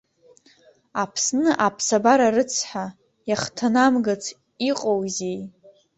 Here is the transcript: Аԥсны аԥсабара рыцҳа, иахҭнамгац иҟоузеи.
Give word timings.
Аԥсны 1.01 1.51
аԥсабара 1.65 2.27
рыцҳа, 2.35 2.85
иахҭнамгац 3.29 4.23
иҟоузеи. 4.69 5.39